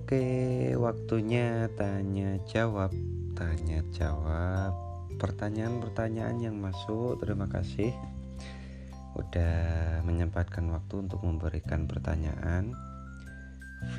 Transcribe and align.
Oke, 0.00 0.72
waktunya 0.80 1.68
tanya 1.76 2.40
jawab. 2.48 2.88
Tanya 3.36 3.84
jawab 3.92 4.72
pertanyaan-pertanyaan 5.20 6.40
yang 6.40 6.56
masuk. 6.56 7.20
Terima 7.20 7.44
kasih 7.52 7.92
udah 9.20 10.00
menyempatkan 10.08 10.72
waktu 10.72 11.04
untuk 11.04 11.20
memberikan 11.20 11.84
pertanyaan 11.84 12.72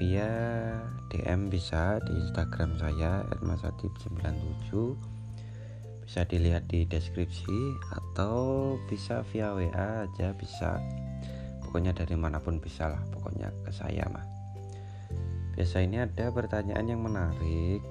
via 0.01 0.33
DM 1.13 1.53
bisa 1.53 2.01
di 2.01 2.17
Instagram 2.17 2.81
saya 2.81 3.21
@masatip97 3.45 4.97
bisa 6.01 6.21
dilihat 6.25 6.65
di 6.65 6.89
deskripsi 6.89 7.59
atau 7.93 8.73
bisa 8.89 9.21
via 9.29 9.53
WA 9.53 10.09
aja 10.09 10.33
bisa 10.33 10.81
pokoknya 11.61 11.93
dari 11.93 12.17
mana 12.17 12.41
pun 12.41 12.57
bisa 12.57 12.89
lah 12.89 13.03
pokoknya 13.13 13.53
ke 13.61 13.71
saya 13.71 14.09
mah 14.09 14.30
biasa 15.61 15.85
ini 15.85 16.01
ada 16.01 16.33
pertanyaan 16.33 16.89
yang 16.89 17.05
menarik 17.05 17.85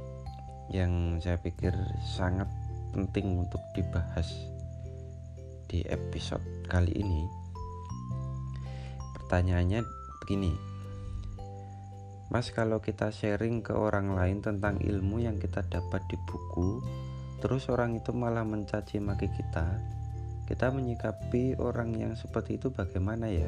yang 0.75 1.23
saya 1.23 1.39
pikir 1.39 1.71
sangat 2.03 2.51
penting 2.91 3.47
untuk 3.47 3.63
dibahas 3.79 4.27
di 5.71 5.87
episode 5.87 6.43
kali 6.67 6.91
ini. 6.99 7.31
Pertanyaannya 9.15 9.87
begini. 10.19 10.51
Mas, 12.35 12.51
kalau 12.51 12.83
kita 12.83 13.15
sharing 13.15 13.63
ke 13.63 13.71
orang 13.71 14.19
lain 14.19 14.43
tentang 14.43 14.83
ilmu 14.83 15.23
yang 15.23 15.39
kita 15.39 15.63
dapat 15.71 16.03
di 16.11 16.19
buku, 16.27 16.83
terus 17.39 17.71
orang 17.71 17.95
itu 17.95 18.11
malah 18.11 18.43
mencaci 18.43 18.99
maki 18.99 19.31
kita, 19.31 19.79
kita 20.51 20.75
menyikapi 20.75 21.55
orang 21.63 21.95
yang 21.95 22.19
seperti 22.19 22.59
itu 22.59 22.75
bagaimana 22.75 23.31
ya? 23.31 23.47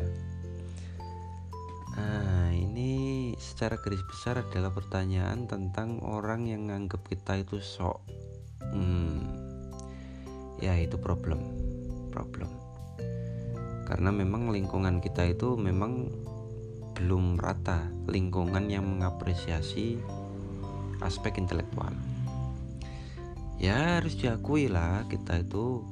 Nah, 1.93 2.49
ini 2.53 3.33
secara 3.37 3.77
garis 3.77 4.01
besar 4.09 4.41
adalah 4.41 4.73
pertanyaan 4.73 5.45
tentang 5.45 6.01
orang 6.01 6.49
yang 6.49 6.73
nganggap 6.73 7.05
kita 7.05 7.45
itu 7.45 7.61
sok. 7.61 8.01
Hmm, 8.73 9.21
ya 10.63 10.73
itu 10.81 10.97
problem, 10.97 11.41
problem. 12.09 12.49
Karena 13.85 14.09
memang 14.09 14.49
lingkungan 14.49 15.05
kita 15.05 15.37
itu 15.37 15.53
memang 15.59 16.09
belum 16.97 17.37
rata 17.37 17.93
lingkungan 18.09 18.73
yang 18.73 18.89
mengapresiasi 18.89 20.01
aspek 21.05 21.37
intelektual. 21.37 21.93
Ya 23.61 24.01
harus 24.01 24.17
diakui 24.17 24.73
lah 24.73 25.05
kita 25.13 25.45
itu 25.45 25.85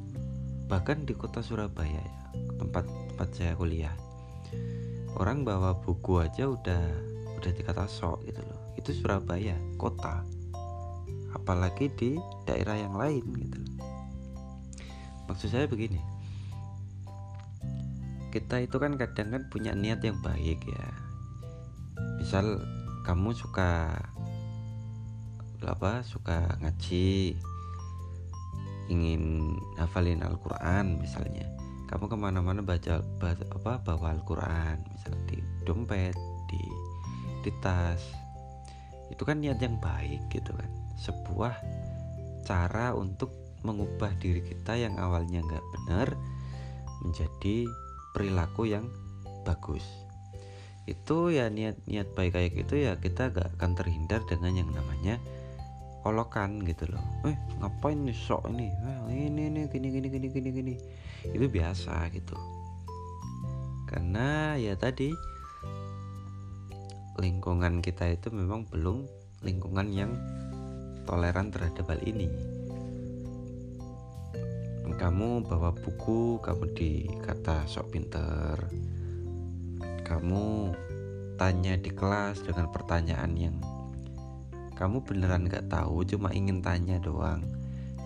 bahkan 0.70 1.02
di 1.02 1.18
kota 1.18 1.42
Surabaya 1.42 1.98
ya 1.98 2.20
tempat 2.62 2.86
tempat 2.86 3.28
saya 3.34 3.58
kuliah 3.58 3.94
orang 5.18 5.42
bawa 5.42 5.74
buku 5.80 6.22
aja 6.22 6.46
udah 6.46 6.82
udah 7.40 7.50
dikata 7.56 7.88
sok 7.88 8.22
gitu 8.28 8.38
loh. 8.44 8.60
Itu 8.76 8.92
Surabaya 8.92 9.56
kota. 9.80 10.22
Apalagi 11.34 11.88
di 11.96 12.20
daerah 12.46 12.76
yang 12.76 12.94
lain 12.94 13.24
gitu 13.34 13.58
loh. 13.58 13.74
Maksud 15.30 15.50
saya 15.50 15.66
begini. 15.70 15.98
Kita 18.30 18.62
itu 18.62 18.76
kan 18.78 18.94
kadang 18.94 19.34
kan 19.34 19.42
punya 19.50 19.74
niat 19.74 20.04
yang 20.06 20.18
baik 20.22 20.62
ya. 20.62 20.86
Misal 22.20 22.62
kamu 23.02 23.34
suka 23.34 23.96
apa 25.60 26.00
suka 26.00 26.56
ngaji 26.64 27.36
ingin 28.88 29.54
hafalin 29.76 30.24
Al-Quran 30.24 30.96
misalnya 30.98 31.59
kamu 31.90 32.06
ke 32.06 32.16
mana-mana 32.16 32.62
baca, 32.62 33.02
baca 33.18 33.44
apa 33.50 33.82
bawa 33.82 34.14
Al-Quran 34.14 34.78
misalnya 34.94 35.22
di 35.26 35.38
dompet 35.66 36.14
di 36.46 36.62
di 37.42 37.50
tas. 37.58 37.98
Itu 39.10 39.26
kan 39.26 39.42
niat 39.42 39.58
yang 39.58 39.82
baik 39.82 40.30
gitu 40.30 40.54
kan. 40.54 40.70
Sebuah 40.94 41.58
cara 42.46 42.94
untuk 42.94 43.34
mengubah 43.66 44.14
diri 44.22 44.38
kita 44.38 44.78
yang 44.78 45.02
awalnya 45.02 45.42
nggak 45.42 45.66
benar 45.74 46.08
menjadi 47.02 47.66
perilaku 48.14 48.70
yang 48.70 48.86
bagus. 49.42 49.82
Itu 50.86 51.34
ya 51.34 51.50
niat-niat 51.50 52.14
baik 52.14 52.38
kayak 52.38 52.54
gitu 52.54 52.86
ya 52.86 52.98
kita 53.02 53.34
gak 53.34 53.58
akan 53.58 53.74
terhindar 53.74 54.22
dengan 54.30 54.54
yang 54.54 54.70
namanya 54.70 55.18
olokan 56.04 56.64
gitu 56.64 56.88
loh. 56.88 57.04
Eh 57.28 57.36
ngapain 57.60 57.98
nih 58.00 58.16
sok 58.16 58.48
ini? 58.52 58.72
Eh, 59.10 59.28
ini 59.28 59.42
ini 59.52 59.60
gini 59.68 59.88
gini 59.92 60.08
gini 60.08 60.28
gini 60.32 60.50
gini. 60.50 60.74
Itu 61.28 61.46
biasa 61.46 62.08
gitu. 62.14 62.36
Karena 63.84 64.56
ya 64.56 64.78
tadi 64.78 65.12
lingkungan 67.20 67.84
kita 67.84 68.08
itu 68.08 68.32
memang 68.32 68.64
belum 68.70 69.04
lingkungan 69.44 69.88
yang 69.92 70.12
toleran 71.04 71.52
terhadap 71.52 71.90
hal 71.90 72.00
ini. 72.06 72.30
Kamu 75.00 75.48
bawa 75.48 75.72
buku 75.72 76.44
kamu 76.44 76.76
dikata 76.76 77.64
sok 77.64 77.96
pinter. 77.96 78.68
Kamu 80.04 80.76
tanya 81.40 81.72
di 81.80 81.88
kelas 81.88 82.44
dengan 82.44 82.68
pertanyaan 82.68 83.32
yang 83.32 83.56
kamu 84.80 85.04
beneran 85.04 85.44
gak 85.44 85.68
tahu 85.68 86.08
cuma 86.08 86.32
ingin 86.32 86.64
tanya 86.64 86.96
doang. 86.96 87.44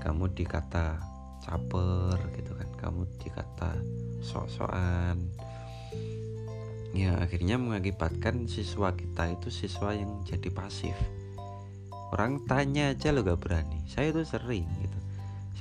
Kamu 0.03 0.27
dikata 0.35 0.99
caper 1.47 2.19
gitu 2.35 2.51
kan 2.59 2.71
kamu 2.83 3.07
dikata 3.23 3.79
sok-sokan. 4.19 5.23
Ya 6.91 7.15
akhirnya 7.23 7.63
mengakibatkan 7.63 8.51
siswa 8.51 8.91
kita 8.91 9.39
itu 9.39 9.55
siswa 9.55 9.95
yang 9.95 10.27
jadi 10.27 10.51
pasif. 10.51 10.99
Orang 12.11 12.43
tanya 12.51 12.91
aja 12.91 13.15
lo 13.15 13.23
gak 13.23 13.39
berani. 13.39 13.87
Saya 13.87 14.11
itu 14.11 14.27
sering 14.27 14.67
gitu. 14.83 14.99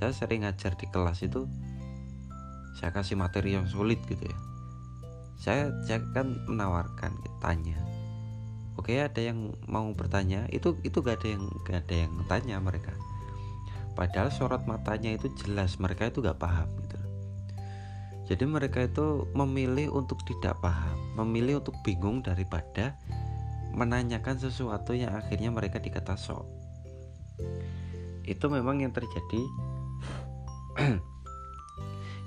Saya 0.01 0.17
sering 0.17 0.49
ngajar 0.49 0.73
di 0.73 0.89
kelas 0.89 1.21
itu 1.21 1.45
saya 2.73 2.89
kasih 2.89 3.21
materi 3.21 3.53
yang 3.53 3.69
sulit 3.69 4.01
gitu 4.09 4.25
ya. 4.25 4.37
Saya, 5.37 5.69
saya 5.85 6.01
kan 6.09 6.41
menawarkan 6.49 7.13
tanya 7.37 7.92
oke 8.79 8.93
ada 8.93 9.21
yang 9.21 9.53
mau 9.69 9.89
bertanya? 9.93 10.45
Itu 10.49 10.77
itu 10.85 11.01
gak 11.03 11.23
ada 11.23 11.27
yang 11.33 11.43
gak 11.65 11.77
ada 11.87 11.95
yang 12.07 12.13
tanya 12.25 12.57
mereka. 12.59 12.93
Padahal 13.93 14.33
sorot 14.33 14.65
matanya 14.65 15.13
itu 15.13 15.29
jelas 15.43 15.77
mereka 15.77 16.09
itu 16.09 16.21
gak 16.25 16.41
paham 16.41 16.69
gitu. 16.85 16.99
Jadi 18.33 18.43
mereka 18.47 18.79
itu 18.81 19.27
memilih 19.35 19.91
untuk 19.93 20.23
tidak 20.25 20.57
paham 20.63 21.03
memilih 21.13 21.61
untuk 21.61 21.77
bingung 21.85 22.25
daripada 22.25 22.97
menanyakan 23.73 24.37
sesuatu 24.37 24.93
yang 24.93 25.13
akhirnya 25.13 25.49
mereka 25.53 25.77
dikata 25.81 26.17
sok 26.17 26.45
itu 28.23 28.45
memang 28.47 28.81
yang 28.81 28.93
terjadi 28.93 29.41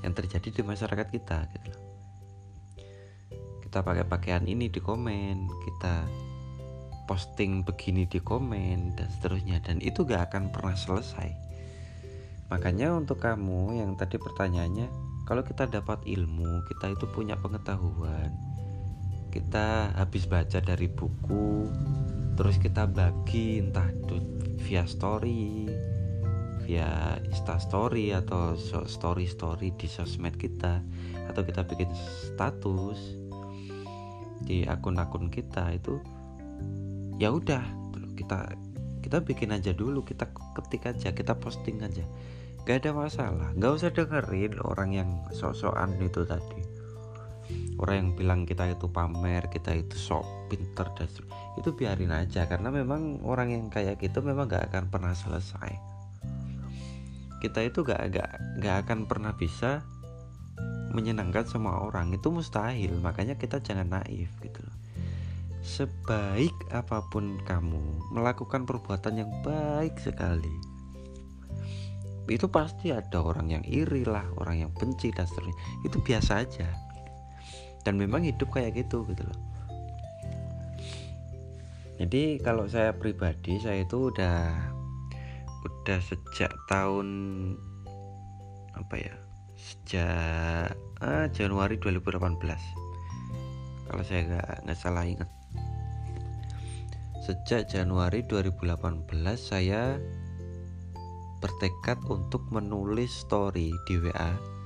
yang 0.05 0.13
terjadi 0.13 0.49
di 0.51 0.63
masyarakat 0.63 1.09
kita 1.09 1.39
gitu 1.55 1.73
kita 3.67 3.79
pakai 3.83 4.05
pakaian 4.07 4.45
ini 4.47 4.71
di 4.71 4.79
komen 4.83 5.51
kita 5.67 6.07
posting 7.07 7.63
begini 7.63 8.05
di 8.05 8.19
komen 8.19 8.99
dan 8.99 9.09
seterusnya 9.09 9.63
dan 9.63 9.79
itu 9.81 10.03
gak 10.03 10.31
akan 10.31 10.51
pernah 10.51 10.75
selesai. 10.75 11.31
Makanya 12.51 12.95
untuk 12.95 13.23
kamu 13.23 13.83
yang 13.83 13.95
tadi 13.99 14.19
pertanyaannya 14.19 14.87
kalau 15.27 15.43
kita 15.43 15.67
dapat 15.67 16.03
ilmu 16.07 16.67
kita 16.71 16.95
itu 16.95 17.07
punya 17.11 17.35
pengetahuan. 17.39 18.31
Kita 19.31 19.97
habis 19.99 20.27
baca 20.31 20.59
dari 20.63 20.87
buku 20.87 21.67
terus 22.37 22.61
kita 22.61 22.85
bagi 22.85 23.65
entah 23.65 23.89
itu 23.89 24.21
via 24.61 24.85
story 24.85 25.65
via 26.67 27.17
insta 27.23 27.57
story 27.63 28.11
atau 28.13 28.59
story 28.85 29.25
story 29.25 29.73
di 29.79 29.89
sosmed 29.89 30.35
kita 30.37 30.83
atau 31.31 31.43
kita 31.47 31.63
bikin 31.63 31.89
status 31.95 32.99
di 34.43 34.67
akun-akun 34.67 35.31
kita 35.31 35.73
itu 35.73 36.03
ya 37.17 37.33
udah 37.33 37.65
kita 38.17 38.53
kita 39.01 39.23
bikin 39.23 39.55
aja 39.55 39.71
dulu 39.71 40.03
kita 40.03 40.29
ketik 40.57 40.91
aja 40.91 41.15
kita 41.15 41.37
posting 41.39 41.81
aja. 41.81 42.03
Gak 42.67 42.83
ada 42.83 42.91
masalah 42.91 43.55
gak 43.55 43.73
usah 43.79 43.91
dengerin 43.95 44.59
orang 44.67 44.91
yang 44.91 45.11
sok-sokan 45.31 45.95
itu 46.03 46.27
tadi. 46.27 46.61
Orang 47.79 47.95
yang 47.95 48.11
bilang 48.19 48.41
kita 48.43 48.67
itu 48.67 48.91
pamer 48.91 49.47
kita 49.47 49.71
itu 49.79 49.95
sok 49.95 50.51
pinter 50.51 50.91
dan 50.99 51.07
itu 51.55 51.71
biarin 51.71 52.11
aja 52.11 52.51
karena 52.51 52.75
memang 52.75 53.23
orang 53.23 53.55
yang 53.55 53.65
kayak 53.71 54.03
gitu 54.03 54.21
memang 54.21 54.51
gak 54.51 54.75
akan 54.75 54.91
pernah 54.91 55.15
selesai. 55.15 55.73
Kita 57.39 57.63
itu 57.63 57.87
gak 57.87 58.11
gak 58.11 58.31
gak 58.59 58.77
akan 58.85 59.07
pernah 59.07 59.33
bisa 59.39 59.87
menyenangkan 60.91 61.45
semua 61.47 61.85
orang 61.85 62.11
itu 62.17 62.33
mustahil 62.33 62.97
makanya 63.05 63.37
kita 63.37 63.61
jangan 63.61 64.01
naif 64.01 64.33
gitu 64.41 64.65
loh 64.65 64.86
sebaik 65.67 66.55
apa 66.71 67.03
pun 67.11 67.43
kamu 67.43 68.15
melakukan 68.15 68.63
perbuatan 68.63 69.27
yang 69.27 69.31
baik 69.43 69.99
sekali. 69.99 70.55
Itu 72.31 72.47
pasti 72.47 72.95
ada 72.95 73.19
orang 73.19 73.51
yang 73.51 73.65
iri 73.67 74.07
lah 74.07 74.27
orang 74.39 74.63
yang 74.67 74.71
benci 74.71 75.11
dan 75.11 75.27
seterusnya. 75.27 75.59
Itu 75.83 75.99
biasa 75.99 76.47
aja. 76.47 76.71
Dan 77.83 77.99
memang 77.99 78.23
hidup 78.23 78.51
kayak 78.55 78.79
gitu 78.79 79.03
gitu 79.11 79.27
loh. 79.27 79.41
Jadi 81.99 82.39
kalau 82.43 82.71
saya 82.71 82.95
pribadi 82.95 83.59
saya 83.59 83.83
itu 83.83 84.11
udah 84.15 84.55
udah 85.67 85.99
sejak 86.03 86.53
tahun 86.71 87.09
apa 88.77 88.95
ya 88.95 89.15
sejak 89.57 90.77
ah, 91.03 91.27
Januari 91.33 91.81
2018 91.81 92.37
kalau 93.87 94.03
saya 94.05 94.21
nggak 94.29 94.49
nggak 94.69 94.79
salah 94.79 95.03
ingat 95.09 95.31
sejak 97.25 97.71
Januari 97.71 98.21
2018 98.27 99.09
saya 99.39 99.97
bertekad 101.41 102.03
untuk 102.11 102.45
menulis 102.53 103.13
story 103.25 103.71
di 103.87 103.95
WA 104.03 104.57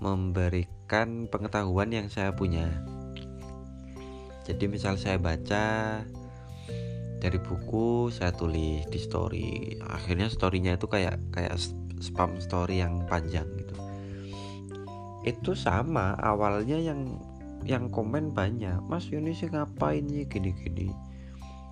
memberikan 0.00 1.28
pengetahuan 1.28 1.92
yang 1.92 2.08
saya 2.08 2.32
punya. 2.32 2.66
Jadi 4.48 4.64
misal 4.66 4.96
saya 4.96 5.20
baca 5.20 6.00
dari 7.20 7.38
buku 7.38 8.08
saya 8.08 8.32
tulis 8.32 8.88
di 8.88 8.98
story. 8.98 9.76
Akhirnya 9.84 10.32
storynya 10.32 10.80
itu 10.80 10.88
kayak 10.88 11.20
kayak 11.30 11.60
spam 12.00 12.40
story 12.40 12.80
yang 12.80 13.04
panjang 13.04 13.46
gitu. 13.60 13.76
Itu 15.28 15.52
sama 15.52 16.16
awalnya 16.16 16.80
yang 16.80 17.20
yang 17.68 17.92
komen 17.92 18.32
banyak 18.32 18.80
mas 18.88 19.08
Yuni 19.12 19.36
sih 19.36 19.48
ngapain 19.52 20.06
sih 20.08 20.24
gini-gini? 20.26 20.92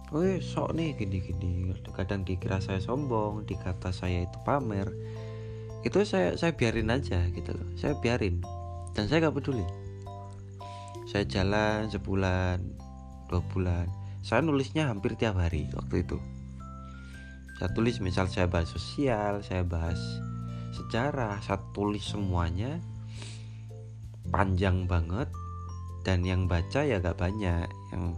Wih 0.08 0.40
sok 0.40 0.72
nih 0.72 0.96
gini-gini. 0.96 1.72
Kadang 1.92 2.24
dikira 2.24 2.62
saya 2.64 2.80
sombong 2.80 3.44
dikata 3.44 3.92
saya 3.92 4.24
itu 4.24 4.38
pamer. 4.44 4.88
Itu 5.84 6.00
saya 6.08 6.34
saya 6.40 6.56
biarin 6.56 6.88
aja 6.88 7.28
gitu 7.32 7.52
loh 7.52 7.68
saya 7.76 7.96
biarin. 8.00 8.40
Dan 8.96 9.06
saya 9.06 9.28
gak 9.28 9.36
peduli. 9.36 9.64
Saya 11.08 11.24
jalan 11.28 11.88
sebulan 11.92 12.58
dua 13.28 13.42
bulan. 13.52 13.86
Saya 14.24 14.44
nulisnya 14.44 14.88
hampir 14.88 15.16
tiap 15.16 15.36
hari 15.36 15.68
waktu 15.76 16.04
itu. 16.04 16.18
Saya 17.58 17.74
tulis 17.74 17.98
misal 17.98 18.30
saya 18.30 18.46
bahas 18.46 18.70
sosial 18.70 19.42
saya 19.42 19.66
bahas 19.66 19.98
sejarah 20.78 21.42
saya 21.42 21.58
tulis 21.74 22.06
semuanya 22.06 22.78
panjang 24.30 24.86
banget 24.86 25.26
dan 26.08 26.24
yang 26.24 26.48
baca 26.48 26.88
ya 26.88 27.04
gak 27.04 27.20
banyak. 27.20 27.68
Yang 27.92 28.16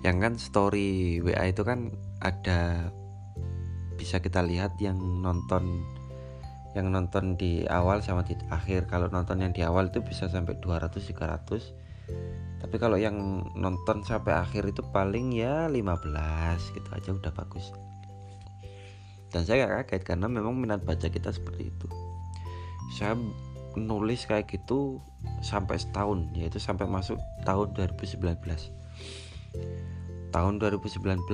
yang 0.00 0.16
kan 0.16 0.40
story 0.40 1.20
WA 1.20 1.52
itu 1.52 1.60
kan 1.60 1.92
ada 2.24 2.88
bisa 4.00 4.16
kita 4.24 4.40
lihat 4.40 4.80
yang 4.80 4.96
nonton 4.96 5.84
yang 6.72 6.88
nonton 6.88 7.36
di 7.36 7.68
awal 7.68 8.00
sama 8.00 8.24
di 8.24 8.32
akhir. 8.48 8.88
Kalau 8.88 9.12
nonton 9.12 9.44
yang 9.44 9.52
di 9.52 9.60
awal 9.60 9.92
itu 9.92 10.00
bisa 10.00 10.24
sampai 10.32 10.56
200 10.56 10.96
300 10.96 12.64
tapi 12.64 12.80
kalau 12.80 12.96
yang 12.96 13.44
nonton 13.54 14.00
sampai 14.02 14.34
akhir 14.34 14.72
itu 14.72 14.80
paling 14.80 15.30
ya 15.36 15.68
15 15.68 15.76
gitu 16.72 16.88
aja 16.96 17.10
udah 17.12 17.32
bagus. 17.36 17.76
Dan 19.28 19.44
saya 19.44 19.68
gak 19.68 19.92
kaget 19.92 20.02
karena 20.08 20.26
memang 20.32 20.56
minat 20.56 20.80
baca 20.80 21.12
kita 21.12 21.28
seperti 21.28 21.68
itu. 21.68 21.88
Saya 22.96 23.12
nulis 23.86 24.26
kayak 24.26 24.50
gitu 24.50 24.98
sampai 25.44 25.78
setahun 25.78 26.26
yaitu 26.34 26.58
sampai 26.58 26.90
masuk 26.90 27.20
tahun 27.46 27.70
2019 27.76 28.18
tahun 30.28 30.54
2019 30.60 31.28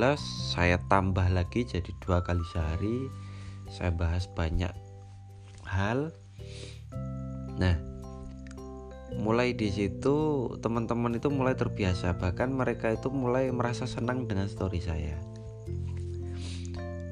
saya 0.54 0.78
tambah 0.86 1.26
lagi 1.32 1.66
jadi 1.66 1.90
dua 2.04 2.22
kali 2.22 2.44
sehari 2.52 3.10
saya 3.68 3.90
bahas 3.90 4.30
banyak 4.30 4.70
hal. 5.66 6.14
Nah 7.58 7.76
mulai 9.14 9.54
di 9.54 9.70
situ 9.70 10.50
teman-teman 10.58 11.14
itu 11.14 11.30
mulai 11.30 11.54
terbiasa 11.54 12.18
bahkan 12.18 12.50
mereka 12.50 12.90
itu 12.90 13.10
mulai 13.14 13.50
merasa 13.50 13.86
senang 13.86 14.30
dengan 14.30 14.46
story 14.50 14.82
saya. 14.82 15.18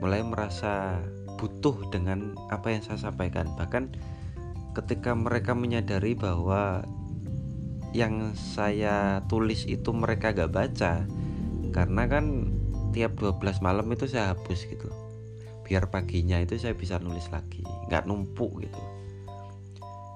Mulai 0.03 0.27
merasa 0.27 0.99
butuh 1.39 1.79
dengan 1.91 2.35
apa 2.51 2.75
yang 2.75 2.83
saya 2.83 3.11
sampaikan. 3.11 3.51
Bahkan 3.55 3.95
ketika 4.73 5.13
mereka 5.13 5.53
menyadari 5.53 6.17
bahwa 6.17 6.85
yang 7.93 8.33
saya 8.33 9.21
tulis 9.29 9.69
itu 9.69 9.93
mereka 9.93 10.33
gak 10.33 10.53
baca 10.53 11.05
karena 11.77 12.03
kan 12.09 12.49
tiap 12.93 13.17
12 13.17 13.65
malam 13.65 13.89
itu 13.93 14.09
saya 14.09 14.37
hapus 14.37 14.69
gitu. 14.69 14.89
Biar 15.65 15.89
paginya 15.89 16.37
itu 16.41 16.61
saya 16.61 16.77
bisa 16.77 17.01
nulis 17.01 17.29
lagi 17.33 17.65
nggak 17.89 18.05
numpuk 18.05 18.61
gitu. 18.61 18.83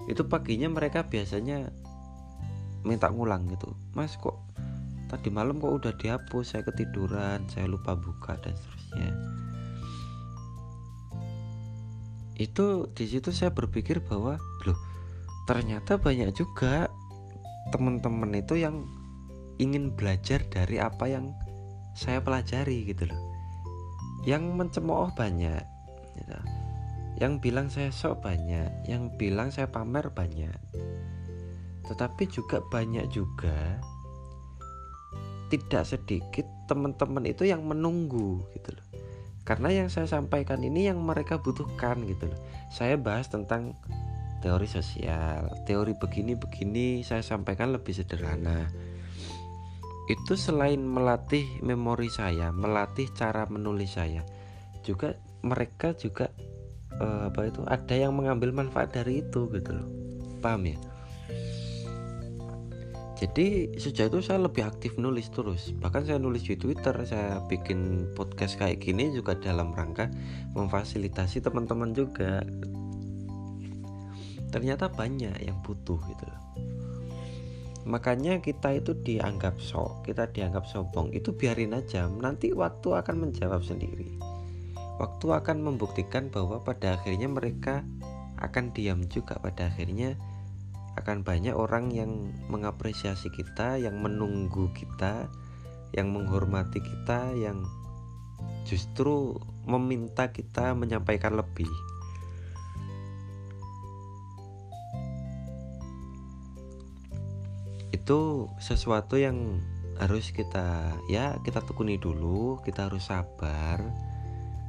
Itu 0.08 0.28
paginya 0.28 0.68
mereka 0.68 1.08
biasanya 1.08 1.72
minta 2.84 3.08
ngulang 3.08 3.48
gitu. 3.48 3.72
Mas 3.96 4.20
kok 4.20 4.36
tadi 5.08 5.32
malam 5.32 5.56
kok 5.56 5.72
udah 5.72 5.92
dihapus? 5.96 6.56
Saya 6.56 6.62
ketiduran 6.68 7.48
saya 7.48 7.64
lupa 7.64 7.96
buka 7.96 8.36
dan 8.44 8.52
seterusnya 8.52 9.08
itu 12.36 12.84
di 12.92 13.04
situ 13.08 13.32
saya 13.32 13.48
berpikir 13.48 14.04
bahwa 14.04 14.36
loh 14.68 14.78
ternyata 15.48 15.96
banyak 15.96 16.36
juga 16.36 16.92
teman-teman 17.72 18.36
itu 18.36 18.60
yang 18.60 18.84
ingin 19.56 19.88
belajar 19.96 20.44
dari 20.52 20.76
apa 20.76 21.08
yang 21.08 21.32
saya 21.96 22.20
pelajari 22.20 22.84
gitu 22.84 23.08
loh. 23.08 23.20
Yang 24.28 24.42
mencemooh 24.52 25.10
banyak 25.16 25.64
gitu. 26.18 26.38
yang 27.16 27.40
bilang 27.40 27.72
saya 27.72 27.88
sok 27.88 28.20
banyak 28.20 28.68
yang 28.84 29.08
bilang 29.16 29.48
saya 29.48 29.72
pamer 29.72 30.12
banyak. 30.12 30.52
Tetapi 31.88 32.28
juga 32.28 32.60
banyak 32.68 33.08
juga 33.08 33.80
tidak 35.48 35.88
sedikit 35.88 36.44
teman-teman 36.66 37.24
itu 37.24 37.46
yang 37.46 37.62
menunggu 37.62 38.42
gitu 38.52 38.74
loh 38.74 38.85
karena 39.46 39.70
yang 39.70 39.88
saya 39.88 40.10
sampaikan 40.10 40.60
ini 40.60 40.90
yang 40.90 40.98
mereka 40.98 41.38
butuhkan 41.38 42.02
gitu 42.04 42.28
loh 42.28 42.40
saya 42.68 42.98
bahas 42.98 43.30
tentang 43.30 43.78
teori 44.42 44.66
sosial 44.66 45.48
teori 45.64 45.94
begini-begini 45.96 47.06
saya 47.06 47.22
sampaikan 47.22 47.70
lebih 47.72 47.94
sederhana 47.94 48.68
itu 50.06 50.38
selain 50.38 50.78
melatih 50.78 51.42
memori 51.66 52.06
saya, 52.06 52.54
melatih 52.54 53.10
cara 53.10 53.42
menulis 53.50 53.98
saya, 53.98 54.22
juga 54.86 55.18
mereka 55.42 55.98
juga 55.98 56.30
uh, 57.02 57.26
apa 57.26 57.50
itu 57.50 57.66
ada 57.66 57.94
yang 57.98 58.14
mengambil 58.14 58.54
manfaat 58.54 58.94
dari 58.94 59.26
itu 59.26 59.50
gitu 59.50 59.70
loh. 59.74 59.88
Paham 60.38 60.70
ya? 60.70 60.78
Jadi 63.16 63.72
sejak 63.80 64.12
itu 64.12 64.20
saya 64.20 64.44
lebih 64.44 64.68
aktif 64.68 65.00
nulis 65.00 65.32
terus. 65.32 65.72
Bahkan 65.80 66.04
saya 66.04 66.20
nulis 66.20 66.44
di 66.44 66.52
Twitter, 66.54 66.92
saya 67.08 67.40
bikin 67.48 68.12
podcast 68.12 68.60
kayak 68.60 68.84
gini 68.84 69.08
juga 69.16 69.32
dalam 69.40 69.72
rangka 69.72 70.12
memfasilitasi 70.52 71.40
teman-teman 71.40 71.96
juga. 71.96 72.44
Ternyata 74.52 74.92
banyak 74.92 75.32
yang 75.40 75.56
butuh 75.64 75.96
gitu 76.12 76.24
loh 76.28 76.46
makanya 77.86 78.42
kita 78.42 78.82
itu 78.82 78.98
dianggap 78.98 79.62
sok 79.62 80.10
kita 80.10 80.26
dianggap 80.34 80.66
sombong 80.66 81.14
itu 81.14 81.30
biarin 81.30 81.70
aja 81.70 82.10
nanti 82.10 82.50
waktu 82.50 82.98
akan 82.98 83.30
menjawab 83.30 83.62
sendiri 83.62 84.10
waktu 84.98 85.26
akan 85.30 85.62
membuktikan 85.62 86.26
bahwa 86.26 86.58
pada 86.66 86.98
akhirnya 86.98 87.30
mereka 87.30 87.86
akan 88.42 88.74
diam 88.74 89.06
juga 89.06 89.38
pada 89.38 89.70
akhirnya 89.70 90.18
akan 90.96 91.22
banyak 91.22 91.52
orang 91.52 91.92
yang 91.92 92.32
mengapresiasi 92.48 93.28
kita 93.28 93.76
yang 93.76 94.00
menunggu 94.00 94.72
kita 94.72 95.28
yang 95.94 96.10
menghormati 96.12 96.80
kita 96.80 97.36
yang 97.36 97.64
justru 98.66 99.38
meminta 99.64 100.34
kita 100.34 100.74
menyampaikan 100.74 101.38
lebih. 101.38 101.70
Itu 107.94 108.50
sesuatu 108.58 109.16
yang 109.18 109.62
harus 109.96 110.28
kita 110.28 110.92
ya 111.08 111.40
kita 111.40 111.64
tekuni 111.64 111.96
dulu 111.96 112.60
kita 112.66 112.90
harus 112.90 113.08
sabar. 113.08 113.80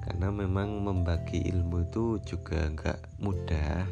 Karena 0.08 0.32
memang 0.32 0.88
membagi 0.88 1.44
ilmu 1.52 1.84
itu 1.84 2.24
juga 2.24 2.72
nggak 2.72 3.20
mudah. 3.20 3.84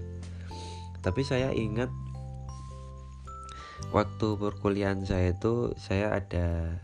Tapi 1.04 1.22
saya 1.28 1.52
ingat 1.52 1.92
waktu 3.92 4.28
perkuliahan 4.40 5.04
saya 5.04 5.36
itu 5.36 5.76
saya 5.76 6.20
ada 6.20 6.80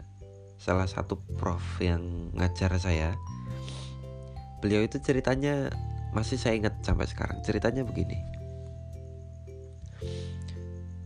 salah 0.62 0.86
satu 0.86 1.17
prof 1.39 1.63
yang 1.81 2.29
ngajar 2.38 2.77
saya. 2.77 3.17
Beliau 4.62 4.86
itu 4.86 5.01
ceritanya 5.01 5.74
masih 6.13 6.38
saya 6.38 6.60
ingat 6.60 6.77
sampai 6.86 7.10
sekarang. 7.10 7.41
Ceritanya 7.41 7.81
begini. 7.81 8.19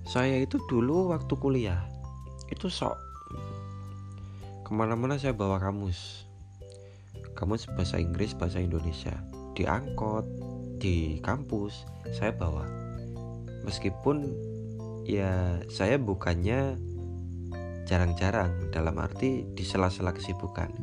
Saya 0.05 0.43
itu 0.43 0.59
dulu 0.69 1.15
waktu 1.15 1.33
kuliah 1.39 1.81
itu 2.53 2.69
sok 2.69 2.93
ke 4.65 4.71
mana-mana 4.73 5.15
saya 5.15 5.33
bawa 5.33 5.61
kamus. 5.61 6.27
Kamus 7.37 7.67
bahasa 7.73 8.01
Inggris 8.01 8.35
bahasa 8.35 8.59
Indonesia. 8.59 9.13
Di 9.55 9.63
angkot 9.63 10.25
di 10.81 11.23
kampus 11.23 11.87
saya 12.11 12.35
bawa. 12.35 12.67
Meskipun 13.63 14.29
ya 15.05 15.61
saya 15.69 16.01
bukannya 16.01 16.81
jarang-jarang 17.85 18.73
dalam 18.73 18.97
arti 18.97 19.45
di 19.45 19.61
sela-sela 19.61 20.11
kesibukan. 20.11 20.73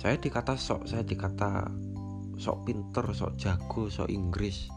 Saya 0.00 0.16
dikata 0.16 0.56
sok 0.56 0.88
saya 0.88 1.04
dikata 1.04 1.68
sok 2.40 2.64
pinter 2.64 3.12
sok 3.12 3.36
jago 3.36 3.92
sok 3.92 4.08
Inggris. 4.08 4.72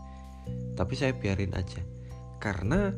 Tapi 0.75 0.93
saya 0.99 1.15
biarin 1.15 1.55
aja. 1.55 1.79
Karena 2.39 2.91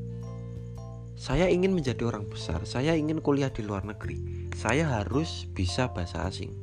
saya 1.14 1.50
ingin 1.54 1.78
menjadi 1.78 2.02
orang 2.10 2.26
besar 2.26 2.66
saya 2.66 2.98
ingin 2.98 3.22
kuliah 3.22 3.54
di 3.54 3.62
luar 3.62 3.86
negeri. 3.86 4.50
Saya 4.58 4.90
harus 4.90 5.46
bisa 5.54 5.94
bahasa 5.94 6.26
asing. 6.26 6.58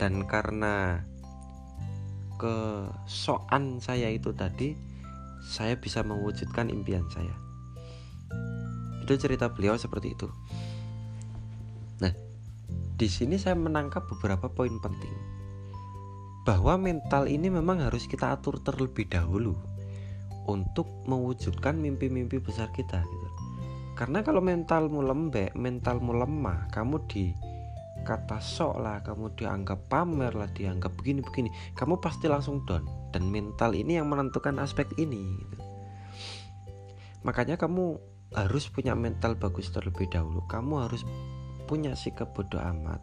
Dan 0.00 0.24
karena 0.24 1.04
kesokan 2.40 3.84
saya 3.84 4.08
itu 4.08 4.32
tadi 4.32 4.72
saya 5.40 5.76
bisa 5.80 6.04
mewujudkan 6.04 6.68
impian 6.68 7.04
saya. 7.08 7.34
Itu 9.02 9.16
cerita 9.16 9.50
beliau 9.50 9.74
seperti 9.80 10.14
itu. 10.14 10.28
Nah 12.04 12.12
di 13.00 13.08
sini 13.08 13.40
saya 13.40 13.56
menangkap 13.56 14.06
beberapa 14.06 14.52
poin 14.52 14.76
penting. 14.78 15.12
Bahwa 16.44 16.76
mental 16.80 17.28
ini 17.28 17.52
memang 17.52 17.84
harus 17.84 18.08
kita 18.08 18.32
atur 18.32 18.60
terlebih 18.64 19.08
dahulu 19.08 19.56
untuk 20.48 20.88
mewujudkan 21.04 21.76
mimpi-mimpi 21.76 22.40
besar 22.40 22.72
kita 22.72 23.04
gitu. 23.04 23.28
Karena 23.94 24.24
kalau 24.24 24.40
mentalmu 24.40 25.04
lembek, 25.04 25.52
mentalmu 25.52 26.16
lemah, 26.16 26.72
kamu 26.72 27.04
di 27.04 27.36
kata 28.02 28.40
sok 28.40 28.80
lah 28.80 28.98
kamu 29.04 29.36
dianggap 29.36 29.86
pamer 29.86 30.32
lah 30.34 30.48
dianggap 30.50 30.96
begini-begini. 30.96 31.76
Kamu 31.76 32.00
pasti 32.00 32.26
langsung 32.26 32.64
down. 32.64 32.84
Dan 33.10 33.26
mental 33.26 33.74
ini 33.74 33.98
yang 33.98 34.06
menentukan 34.06 34.54
aspek 34.62 34.86
ini 34.94 35.18
gitu. 35.18 35.58
makanya 37.20 37.60
kamu 37.60 38.00
harus 38.32 38.70
punya 38.70 38.94
mental 38.94 39.34
bagus 39.34 39.68
terlebih 39.74 40.06
dahulu. 40.08 40.46
Kamu 40.46 40.86
harus 40.86 41.02
punya 41.66 41.98
sikap 41.98 42.32
bodoh 42.32 42.62
amat. 42.62 43.02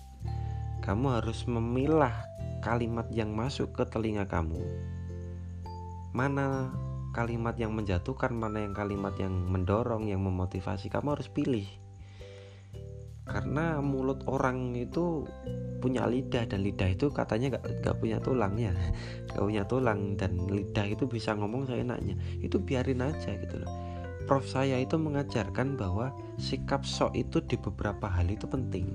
Kamu 0.82 1.20
harus 1.20 1.44
memilah 1.46 2.16
kalimat 2.64 3.06
yang 3.12 3.36
masuk 3.36 3.76
ke 3.76 3.84
telinga 3.92 4.24
kamu. 4.26 4.64
Mana 6.16 6.72
kalimat 7.12 7.60
yang 7.60 7.76
menjatuhkan 7.76 8.32
mana 8.32 8.64
yang 8.64 8.72
kalimat 8.72 9.14
yang 9.20 9.34
mendorong 9.34 10.08
yang 10.08 10.24
memotivasi. 10.24 10.88
Kamu 10.88 11.20
harus 11.20 11.28
pilih 11.28 11.68
karena 13.28 13.84
mulut 13.84 14.24
orang 14.32 14.72
itu 14.74 15.28
punya 15.84 16.08
lidah 16.08 16.48
dan 16.48 16.64
lidah 16.64 16.90
itu 16.90 17.12
katanya 17.12 17.60
gak, 17.60 17.84
gak 17.84 17.96
punya 18.00 18.18
tulang 18.24 18.56
ya. 18.56 18.74
Gak 19.30 19.44
punya 19.44 19.64
tulang 19.68 20.16
dan 20.16 20.48
lidah 20.48 20.88
itu 20.88 21.06
bisa 21.06 21.36
ngomong 21.36 21.68
seenaknya. 21.68 22.16
Itu 22.40 22.58
biarin 22.64 23.04
aja 23.04 23.36
gitu 23.36 23.62
loh. 23.62 23.72
Prof 24.28 24.44
saya 24.44 24.80
itu 24.80 25.00
mengajarkan 25.00 25.80
bahwa 25.80 26.12
sikap 26.36 26.84
sok 26.84 27.16
itu 27.16 27.40
di 27.44 27.56
beberapa 27.56 28.08
hal 28.12 28.28
itu 28.28 28.44
penting. 28.48 28.92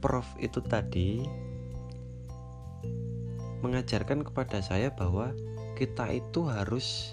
Prof 0.00 0.24
itu 0.40 0.64
tadi 0.64 1.20
mengajarkan 3.60 4.24
kepada 4.24 4.64
saya 4.64 4.88
bahwa 4.88 5.36
kita 5.76 6.08
itu 6.08 6.48
harus 6.48 7.12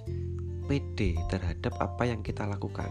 pede 0.72 1.20
terhadap 1.28 1.76
apa 1.84 2.08
yang 2.08 2.24
kita 2.24 2.48
lakukan 2.48 2.88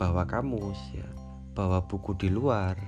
bawa 0.00 0.24
kamus 0.24 0.80
ya. 0.96 1.04
Bawa 1.52 1.84
buku 1.84 2.16
di 2.16 2.32
luar. 2.32 2.80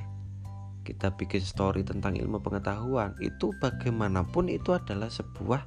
Kita 0.80 1.12
bikin 1.12 1.44
story 1.44 1.84
tentang 1.84 2.16
ilmu 2.16 2.40
pengetahuan. 2.40 3.12
Itu 3.20 3.52
bagaimanapun 3.60 4.48
itu 4.48 4.72
adalah 4.72 5.12
sebuah 5.12 5.60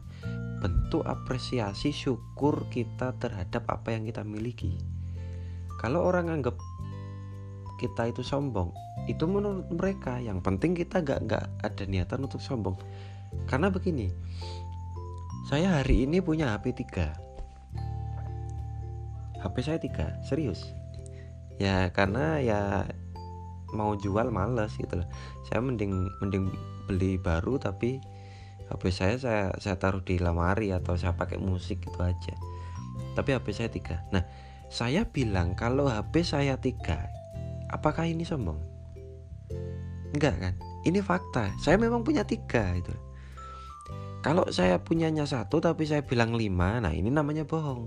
bentuk 0.65 1.05
apresiasi 1.05 1.93
syukur 1.93 2.65
kita 2.73 3.13
terhadap 3.21 3.69
apa 3.69 3.93
yang 3.93 4.09
kita 4.09 4.25
miliki. 4.25 4.81
Kalau 5.77 6.01
orang 6.01 6.33
anggap 6.33 6.57
kita 7.77 8.09
itu 8.09 8.25
sombong 8.25 8.73
itu 9.05 9.29
menurut 9.29 9.69
mereka. 9.69 10.17
Yang 10.17 10.41
penting 10.41 10.73
kita 10.73 11.05
gak 11.05 11.29
nggak 11.29 11.45
ada 11.61 11.83
niatan 11.85 12.25
untuk 12.25 12.41
sombong. 12.41 12.73
Karena 13.45 13.69
begini 13.69 14.09
saya 15.45 15.77
hari 15.77 16.09
ini 16.09 16.25
punya 16.25 16.57
HP 16.57 16.89
3 16.89 19.45
HP 19.45 19.55
saya 19.61 19.77
3 19.77 20.25
serius 20.25 20.84
ya 21.61 21.89
karena 21.95 22.39
ya 22.41 22.61
mau 23.75 23.95
jual 23.95 24.31
males 24.31 24.75
gitu 24.75 25.01
loh. 25.01 25.07
Saya 25.47 25.59
mending 25.63 26.09
mending 26.23 26.51
beli 26.85 27.17
baru 27.19 27.57
tapi 27.57 27.99
HP 28.71 28.83
saya 28.89 29.15
saya 29.21 29.43
saya 29.61 29.75
taruh 29.77 30.01
di 30.01 30.17
lemari 30.17 30.73
atau 30.73 30.97
saya 30.97 31.13
pakai 31.13 31.39
musik 31.39 31.83
gitu 31.83 31.99
aja. 31.99 32.33
Tapi 33.13 33.29
HP 33.35 33.47
saya 33.51 33.69
tiga. 33.69 34.01
Nah 34.11 34.23
saya 34.71 35.05
bilang 35.05 35.53
kalau 35.53 35.87
HP 35.91 36.25
saya 36.25 36.57
tiga 36.57 37.05
apakah 37.71 38.07
ini 38.07 38.25
sombong? 38.25 38.59
Enggak 40.15 40.35
kan? 40.39 40.53
Ini 40.85 41.01
fakta. 41.01 41.53
Saya 41.59 41.81
memang 41.81 42.05
punya 42.05 42.23
tiga 42.23 42.71
itu 42.77 42.93
kalau 44.25 44.49
saya 44.49 44.81
punyanya 44.81 45.29
satu 45.29 45.61
tapi 45.61 45.85
saya 45.85 46.01
bilang 46.01 46.33
lima 46.33 46.81
nah 46.81 46.89
ini 46.89 47.13
namanya 47.13 47.45
bohong 47.45 47.85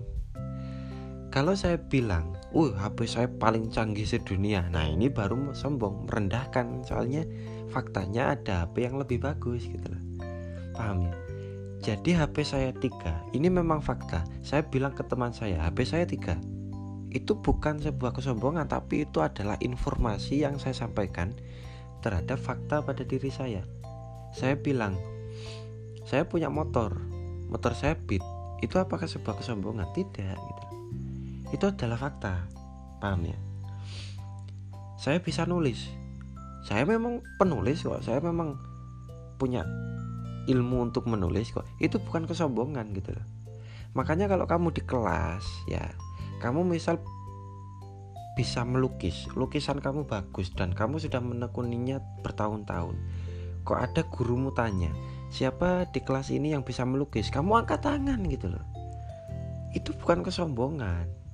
kalau 1.28 1.52
saya 1.52 1.76
bilang 1.76 2.32
uh 2.56 2.72
HP 2.72 3.04
saya 3.04 3.28
paling 3.28 3.68
canggih 3.68 4.08
sedunia. 4.08 4.64
Nah 4.72 4.88
ini 4.88 5.12
baru 5.12 5.52
sombong 5.52 6.08
merendahkan. 6.08 6.88
Soalnya 6.88 7.28
faktanya 7.68 8.32
ada 8.32 8.64
HP 8.64 8.88
yang 8.88 8.96
lebih 8.96 9.20
bagus 9.20 9.68
gitu 9.68 9.92
loh. 9.92 10.02
Paham 10.72 11.04
ya? 11.04 11.14
Jadi 11.78 12.16
HP 12.16 12.36
saya 12.48 12.70
tiga 12.72 13.20
ini 13.36 13.52
memang 13.52 13.84
fakta. 13.84 14.24
Saya 14.40 14.64
bilang 14.64 14.96
ke 14.96 15.04
teman 15.04 15.36
saya 15.36 15.68
HP 15.68 15.84
saya 15.84 16.04
tiga. 16.08 16.40
Itu 17.12 17.36
bukan 17.40 17.80
sebuah 17.80 18.16
kesombongan 18.16 18.64
tapi 18.68 19.04
itu 19.04 19.20
adalah 19.20 19.60
informasi 19.60 20.48
yang 20.48 20.56
saya 20.56 20.72
sampaikan 20.72 21.36
terhadap 22.00 22.40
fakta 22.40 22.80
pada 22.80 23.04
diri 23.04 23.28
saya. 23.28 23.68
Saya 24.32 24.56
bilang 24.56 24.96
saya 26.08 26.24
punya 26.24 26.48
motor. 26.48 26.96
Motor 27.52 27.76
saya 27.76 28.00
beat. 28.00 28.24
Itu 28.64 28.80
apakah 28.80 29.04
sebuah 29.04 29.44
kesombongan? 29.44 29.92
Tidak 29.92 30.36
gitu 30.36 30.57
itu 31.54 31.64
adalah 31.64 31.96
fakta. 31.96 32.44
Paham 32.98 33.24
ya? 33.24 33.38
Saya 34.98 35.22
bisa 35.22 35.46
nulis. 35.48 35.88
Saya 36.66 36.84
memang 36.84 37.24
penulis 37.40 37.80
kok. 37.86 38.02
Saya 38.04 38.20
memang 38.20 38.58
punya 39.38 39.64
ilmu 40.50 40.90
untuk 40.90 41.06
menulis 41.06 41.54
kok. 41.54 41.64
Itu 41.78 42.02
bukan 42.02 42.26
kesombongan 42.26 42.92
gitu 42.92 43.14
loh. 43.14 43.26
Makanya 43.96 44.28
kalau 44.28 44.44
kamu 44.44 44.68
di 44.76 44.82
kelas 44.84 45.44
ya 45.70 45.80
kamu 46.44 46.66
misal 46.66 47.00
bisa 48.36 48.62
melukis. 48.62 49.26
Lukisan 49.32 49.80
kamu 49.80 50.04
bagus 50.04 50.52
dan 50.52 50.76
kamu 50.76 51.00
sudah 51.00 51.22
menekuninya 51.22 52.02
bertahun-tahun. 52.20 52.96
Kok 53.64 53.78
ada 53.78 54.02
gurumu 54.08 54.52
tanya 54.52 54.92
siapa 55.28 55.88
di 55.92 56.00
kelas 56.00 56.32
ini 56.32 56.52
yang 56.56 56.64
bisa 56.64 56.84
melukis? 56.88 57.28
Kamu 57.28 57.64
angkat 57.64 57.84
tangan 57.84 58.20
gitu 58.28 58.52
loh. 58.52 58.64
Itu 59.72 59.92
bukan 59.96 60.24
kesombongan 60.24 61.27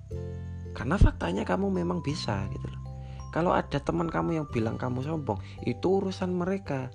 karena 0.75 0.99
faktanya 0.99 1.47
kamu 1.47 1.71
memang 1.71 2.02
bisa 2.02 2.45
gitu 2.50 2.66
loh. 2.66 2.83
Kalau 3.31 3.50
ada 3.50 3.83
teman 3.83 4.11
kamu 4.11 4.43
yang 4.43 4.47
bilang 4.50 4.78
kamu 4.78 5.02
sombong 5.07 5.38
itu 5.66 6.02
urusan 6.02 6.35
mereka. 6.35 6.90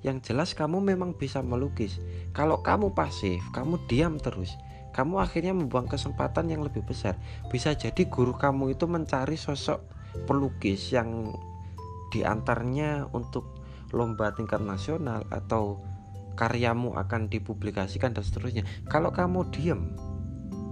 Yang 0.00 0.32
jelas 0.32 0.50
kamu 0.56 0.80
memang 0.80 1.16
bisa 1.16 1.44
melukis. 1.44 2.00
Kalau 2.36 2.60
kamu 2.60 2.92
pasif 2.96 3.40
kamu 3.56 3.80
diam 3.88 4.16
terus 4.20 4.56
kamu 4.92 5.24
akhirnya 5.24 5.56
membuang 5.56 5.88
kesempatan 5.88 6.52
yang 6.52 6.60
lebih 6.64 6.84
besar. 6.84 7.16
Bisa 7.48 7.72
jadi 7.72 8.08
guru 8.08 8.36
kamu 8.36 8.76
itu 8.76 8.84
mencari 8.84 9.36
sosok 9.36 9.80
pelukis 10.28 10.92
yang 10.92 11.32
di 12.12 12.24
antaranya 12.24 13.08
untuk 13.16 13.60
lomba 13.92 14.32
tingkat 14.36 14.60
nasional 14.60 15.24
atau 15.32 15.80
karyamu 16.36 16.96
akan 16.96 17.28
dipublikasikan 17.28 18.16
dan 18.16 18.24
seterusnya. 18.24 18.64
Kalau 18.88 19.12
kamu 19.12 19.48
diam 19.52 19.92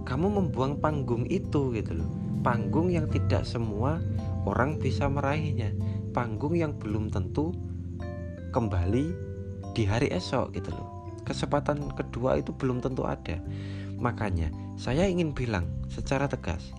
kamu 0.05 0.33
membuang 0.33 0.81
panggung 0.81 1.29
itu 1.29 1.69
gitu 1.77 1.93
loh 1.93 2.30
panggung 2.41 2.89
yang 2.89 3.07
tidak 3.09 3.45
semua 3.47 4.01
orang 4.45 4.77
bisa 4.77 5.07
meraihnya. 5.07 5.73
Panggung 6.11 6.57
yang 6.59 6.75
belum 6.75 7.07
tentu 7.07 7.55
kembali 8.51 9.05
di 9.71 9.83
hari 9.87 10.11
esok 10.11 10.51
gitu 10.57 10.73
loh. 10.75 11.07
Kesempatan 11.23 11.93
kedua 11.95 12.41
itu 12.41 12.51
belum 12.51 12.83
tentu 12.83 13.07
ada. 13.07 13.39
Makanya 14.01 14.51
saya 14.75 15.05
ingin 15.07 15.31
bilang 15.31 15.69
secara 15.87 16.25
tegas 16.25 16.73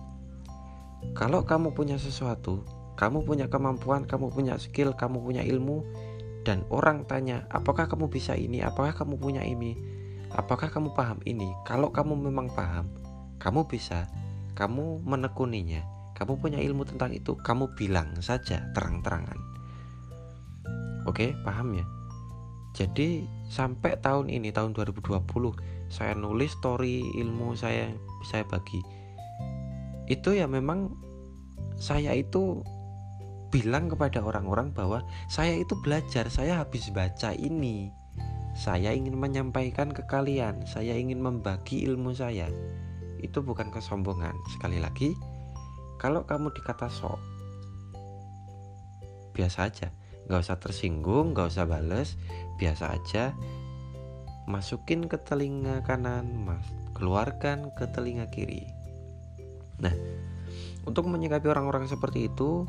kalau 1.11 1.43
kamu 1.43 1.75
punya 1.75 1.99
sesuatu 1.99 2.63
kamu 2.95 3.27
punya 3.27 3.51
kemampuan 3.51 4.07
kamu 4.07 4.31
punya 4.31 4.55
skill 4.55 4.95
kamu 4.95 5.19
punya 5.19 5.43
ilmu 5.43 5.83
dan 6.47 6.63
orang 6.71 7.03
tanya 7.07 7.47
apakah 7.51 7.87
kamu 7.87 8.11
bisa 8.11 8.35
ini? 8.35 8.59
Apakah 8.59 8.91
kamu 8.91 9.15
punya 9.15 9.43
ini? 9.43 9.79
Apakah 10.35 10.67
kamu 10.67 10.91
paham 10.91 11.23
ini? 11.23 11.47
Kalau 11.63 11.91
kamu 11.91 12.19
memang 12.19 12.51
paham 12.51 12.87
kamu 13.39 13.67
bisa 13.67 14.07
kamu 14.53 15.01
menekuninya, 15.05 15.81
kamu 16.17 16.37
punya 16.39 16.59
ilmu 16.61 16.85
tentang 16.85 17.13
itu, 17.13 17.33
kamu 17.41 17.73
bilang 17.77 18.13
saja 18.21 18.69
terang-terangan. 18.73 19.37
Oke, 21.03 21.35
paham 21.43 21.75
ya? 21.75 21.85
Jadi 22.73 23.29
sampai 23.45 24.01
tahun 24.01 24.33
ini 24.33 24.49
tahun 24.49 24.73
2020 24.73 25.29
saya 25.93 26.17
nulis 26.17 26.57
story 26.57 27.05
ilmu 27.21 27.53
saya 27.53 27.93
saya 28.25 28.41
bagi. 28.49 28.81
itu 30.03 30.35
ya 30.35 30.51
memang 30.51 30.91
saya 31.79 32.11
itu 32.11 32.59
bilang 33.53 33.85
kepada 33.85 34.25
orang-orang 34.25 34.73
bahwa 34.73 35.05
saya 35.29 35.53
itu 35.61 35.77
belajar, 35.85 36.25
saya 36.33 36.65
habis 36.65 36.89
baca 36.89 37.37
ini. 37.37 37.93
Saya 38.57 38.93
ingin 38.97 39.13
menyampaikan 39.13 39.93
ke 39.93 40.01
kalian, 40.09 40.65
saya 40.65 40.97
ingin 40.97 41.21
membagi 41.21 41.85
ilmu 41.85 42.17
saya. 42.17 42.49
Itu 43.23 43.39
bukan 43.39 43.71
kesombongan. 43.71 44.35
Sekali 44.51 44.83
lagi, 44.83 45.15
kalau 45.95 46.27
kamu 46.27 46.51
dikata 46.51 46.91
sok, 46.91 47.17
biasa 49.31 49.71
aja, 49.71 49.87
nggak 50.27 50.43
usah 50.43 50.59
tersinggung, 50.59 51.31
nggak 51.31 51.49
usah 51.55 51.63
bales, 51.63 52.19
biasa 52.59 52.99
aja. 52.99 53.31
Masukin 54.43 55.07
ke 55.07 55.15
telinga 55.23 55.79
kanan, 55.87 56.43
mas, 56.43 56.67
keluarkan 56.99 57.71
ke 57.79 57.87
telinga 57.95 58.27
kiri. 58.27 58.67
Nah, 59.79 59.95
untuk 60.83 61.07
menyikapi 61.07 61.47
orang-orang 61.47 61.87
seperti 61.87 62.27
itu, 62.27 62.67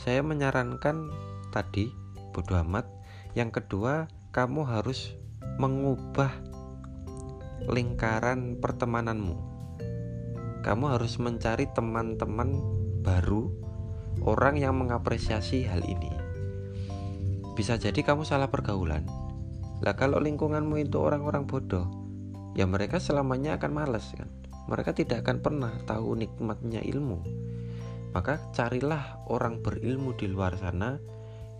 saya 0.00 0.24
menyarankan 0.24 1.12
tadi 1.52 1.92
bodoh 2.32 2.56
amat. 2.64 2.88
Yang 3.36 3.60
kedua, 3.60 4.08
kamu 4.32 4.64
harus 4.64 5.12
mengubah 5.60 6.32
lingkaran 7.68 8.56
pertemananmu. 8.56 9.49
Kamu 10.60 10.92
harus 10.92 11.16
mencari 11.16 11.64
teman-teman 11.72 12.60
baru, 13.00 13.48
orang 14.20 14.60
yang 14.60 14.76
mengapresiasi 14.76 15.64
hal 15.64 15.80
ini. 15.88 16.12
Bisa 17.56 17.80
jadi 17.80 18.00
kamu 18.04 18.28
salah 18.28 18.52
pergaulan. 18.52 19.08
Lah 19.80 19.96
kalau 19.96 20.20
lingkunganmu 20.20 20.84
itu 20.84 21.00
orang-orang 21.00 21.48
bodoh, 21.48 21.88
ya 22.52 22.68
mereka 22.68 23.00
selamanya 23.00 23.56
akan 23.56 23.72
males 23.72 24.04
kan. 24.12 24.28
Mereka 24.68 24.92
tidak 24.92 25.24
akan 25.24 25.40
pernah 25.40 25.72
tahu 25.88 26.14
nikmatnya 26.20 26.84
ilmu. 26.84 27.24
Maka 28.12 28.38
carilah 28.52 29.22
orang 29.32 29.64
berilmu 29.64 30.12
di 30.18 30.28
luar 30.28 30.58
sana 30.60 31.00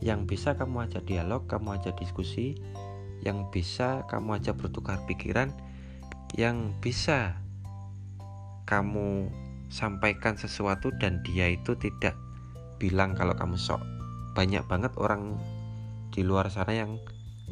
yang 0.05 0.29
bisa 0.29 0.57
kamu 0.57 0.89
ajak 0.89 1.09
dialog, 1.09 1.49
kamu 1.49 1.81
ajak 1.81 1.97
diskusi, 1.97 2.59
yang 3.25 3.49
bisa 3.49 4.05
kamu 4.09 4.41
ajak 4.41 4.61
bertukar 4.61 5.01
pikiran, 5.09 5.53
yang 6.37 6.77
bisa 6.85 7.41
kamu 8.67 9.31
sampaikan 9.71 10.35
sesuatu 10.35 10.91
dan 10.99 11.23
dia 11.23 11.47
itu 11.53 11.79
tidak 11.79 12.19
bilang 12.83 13.15
kalau 13.15 13.37
kamu 13.37 13.55
sok. 13.55 13.81
Banyak 14.35 14.67
banget 14.67 14.93
orang 14.99 15.39
di 16.11 16.27
luar 16.27 16.51
sana 16.51 16.75
yang 16.75 16.99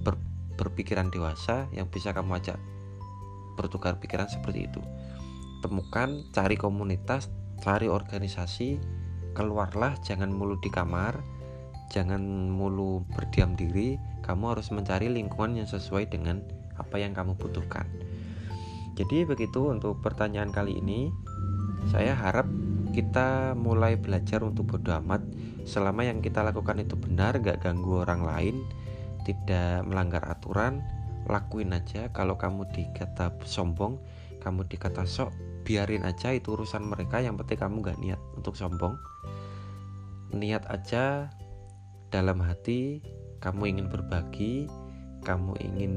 ber, 0.02 0.18
berpikiran 0.58 1.12
dewasa 1.14 1.70
yang 1.70 1.86
bisa 1.86 2.10
kamu 2.10 2.42
ajak 2.42 2.58
bertukar 3.54 3.98
pikiran 3.98 4.26
seperti 4.26 4.70
itu. 4.70 4.82
Temukan, 5.62 6.22
cari 6.30 6.54
komunitas, 6.54 7.26
cari 7.58 7.90
organisasi, 7.90 8.78
keluarlah, 9.34 9.98
jangan 10.06 10.30
mulu 10.30 10.54
di 10.62 10.70
kamar, 10.70 11.18
jangan 11.90 12.22
mulu 12.50 13.02
berdiam 13.10 13.58
diri, 13.58 13.98
kamu 14.22 14.54
harus 14.54 14.70
mencari 14.70 15.10
lingkungan 15.10 15.58
yang 15.58 15.68
sesuai 15.68 16.06
dengan 16.10 16.46
apa 16.78 17.02
yang 17.02 17.10
kamu 17.10 17.34
butuhkan. 17.34 17.90
Jadi 18.98 19.22
begitu 19.22 19.70
untuk 19.70 20.02
pertanyaan 20.02 20.50
kali 20.50 20.82
ini. 20.82 21.14
Saya 21.86 22.18
harap 22.18 22.50
kita 22.90 23.54
mulai 23.54 23.94
belajar 23.94 24.42
untuk 24.42 24.74
bodoh 24.74 24.98
amat 24.98 25.22
selama 25.62 26.02
yang 26.02 26.18
kita 26.18 26.42
lakukan 26.42 26.82
itu 26.82 26.98
benar, 26.98 27.38
gak 27.38 27.62
ganggu 27.62 28.02
orang 28.02 28.26
lain, 28.26 28.56
tidak 29.22 29.86
melanggar 29.86 30.26
aturan, 30.26 30.82
lakuin 31.30 31.70
aja. 31.78 32.10
Kalau 32.10 32.34
kamu 32.34 32.66
dikata 32.74 33.38
sombong, 33.46 34.02
kamu 34.42 34.66
dikata 34.66 35.06
sok, 35.06 35.30
biarin 35.62 36.02
aja 36.02 36.34
itu 36.34 36.58
urusan 36.58 36.82
mereka. 36.82 37.22
Yang 37.22 37.46
penting 37.46 37.58
kamu 37.62 37.76
gak 37.86 37.98
niat 38.02 38.20
untuk 38.34 38.58
sombong. 38.58 38.98
Niat 40.34 40.66
aja 40.66 41.30
dalam 42.10 42.42
hati 42.42 42.98
kamu 43.38 43.78
ingin 43.78 43.86
berbagi, 43.86 44.66
kamu 45.22 45.54
ingin 45.62 45.92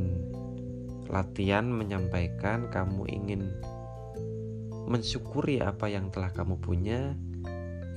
latihan 1.12 1.68
menyampaikan, 1.68 2.72
kamu 2.72 3.04
ingin 3.12 3.52
mensyukuri 4.88 5.60
apa 5.60 5.92
yang 5.92 6.08
telah 6.10 6.32
kamu 6.32 6.56
punya, 6.64 7.14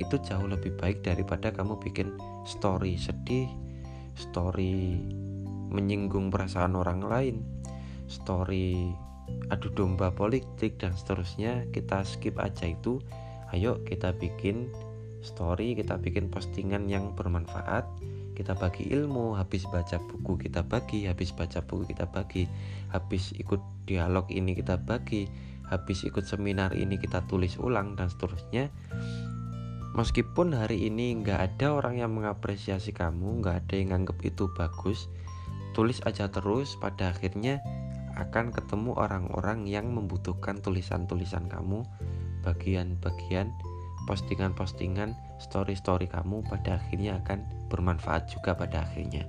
itu 0.02 0.18
jauh 0.26 0.50
lebih 0.50 0.74
baik 0.74 1.06
daripada 1.06 1.54
kamu 1.54 1.78
bikin 1.78 2.18
story 2.42 2.98
sedih, 2.98 3.46
story 4.18 4.98
menyinggung 5.70 6.34
perasaan 6.34 6.74
orang 6.74 7.06
lain, 7.06 7.36
story 8.10 8.90
adu 9.48 9.70
domba 9.72 10.10
politik 10.10 10.76
dan 10.82 10.92
seterusnya. 10.98 11.70
Kita 11.70 12.02
skip 12.02 12.36
aja 12.42 12.68
itu. 12.68 13.00
Ayo 13.54 13.78
kita 13.86 14.10
bikin 14.18 14.74
story, 15.22 15.78
kita 15.78 15.94
bikin 16.02 16.26
postingan 16.28 16.90
yang 16.90 17.14
bermanfaat 17.14 17.86
kita 18.34 18.58
bagi 18.58 18.90
ilmu 18.90 19.38
habis 19.38 19.64
baca 19.70 19.96
buku 20.02 20.50
kita 20.50 20.66
bagi 20.66 21.06
habis 21.06 21.30
baca 21.30 21.62
buku 21.62 21.94
kita 21.94 22.10
bagi 22.10 22.50
habis 22.90 23.32
ikut 23.38 23.62
dialog 23.86 24.26
ini 24.28 24.58
kita 24.58 24.76
bagi 24.76 25.30
habis 25.70 26.04
ikut 26.04 26.28
seminar 26.28 26.76
ini 26.76 27.00
kita 27.00 27.24
tulis 27.24 27.56
ulang 27.56 27.96
dan 27.96 28.12
seterusnya. 28.12 28.68
Meskipun 29.94 30.52
hari 30.58 30.90
ini 30.90 31.14
nggak 31.22 31.54
ada 31.54 31.78
orang 31.78 32.02
yang 32.02 32.10
mengapresiasi 32.12 32.90
kamu 32.90 33.40
nggak 33.40 33.64
ada 33.64 33.74
yang 33.78 33.88
nganggep 33.94 34.18
itu 34.26 34.50
bagus 34.58 35.06
tulis 35.74 35.98
aja 36.06 36.30
terus 36.30 36.78
pada 36.78 37.10
akhirnya 37.10 37.58
akan 38.14 38.54
ketemu 38.54 38.94
orang-orang 38.94 39.66
yang 39.66 39.90
membutuhkan 39.90 40.62
tulisan-tulisan 40.62 41.50
kamu 41.50 41.82
bagian-bagian 42.46 43.50
postingan-postingan 44.04 45.16
story-story 45.40 46.08
kamu 46.08 46.44
pada 46.46 46.80
akhirnya 46.80 47.20
akan 47.24 47.68
bermanfaat 47.72 48.28
juga 48.30 48.56
pada 48.56 48.84
akhirnya. 48.84 49.24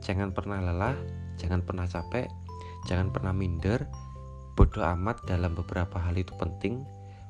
Jangan 0.00 0.32
pernah 0.32 0.60
lelah, 0.60 0.96
jangan 1.40 1.64
pernah 1.64 1.84
capek, 1.88 2.28
jangan 2.88 3.12
pernah 3.12 3.32
minder. 3.32 3.84
Bodoh 4.56 4.88
amat 4.96 5.28
dalam 5.28 5.52
beberapa 5.52 6.00
hal 6.00 6.16
itu 6.16 6.32
penting. 6.40 6.84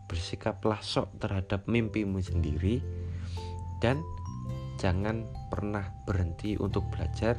Bersikaplah 0.06 0.78
sok 0.78 1.18
terhadap 1.18 1.66
mimpimu 1.66 2.22
sendiri 2.22 2.78
dan 3.82 3.98
jangan 4.78 5.26
pernah 5.50 5.90
berhenti 6.06 6.54
untuk 6.54 6.86
belajar 6.94 7.34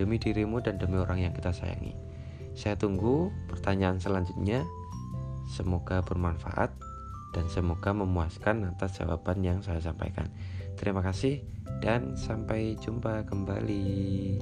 demi 0.00 0.16
dirimu 0.16 0.64
dan 0.64 0.80
demi 0.80 0.96
orang 0.96 1.20
yang 1.20 1.36
kita 1.36 1.52
sayangi. 1.52 1.92
Saya 2.56 2.80
tunggu 2.80 3.28
pertanyaan 3.52 4.00
selanjutnya. 4.00 4.64
Semoga 5.50 6.00
bermanfaat 6.00 6.89
dan 7.30 7.46
semoga 7.46 7.94
memuaskan 7.94 8.66
atas 8.74 8.98
jawaban 8.98 9.42
yang 9.42 9.58
saya 9.62 9.82
sampaikan. 9.82 10.30
Terima 10.74 11.02
kasih 11.02 11.42
dan 11.80 12.14
sampai 12.18 12.76
jumpa 12.78 13.26
kembali. 13.26 14.38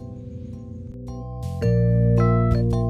thank 1.58 2.74
you 2.74 2.87